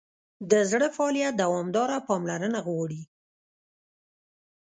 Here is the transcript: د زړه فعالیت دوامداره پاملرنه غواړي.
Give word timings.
د 0.51 0.53
زړه 0.71 0.87
فعالیت 0.95 1.33
دوامداره 1.43 1.97
پاملرنه 2.07 2.59
غواړي. 2.67 3.01